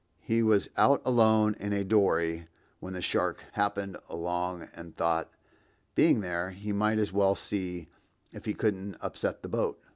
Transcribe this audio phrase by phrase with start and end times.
[0.23, 2.47] He was out alone in a dory
[2.79, 5.29] when the shark happened along and thought,
[5.93, 7.87] being there, he might as well see
[8.31, 9.79] if he couldn't upset the boat.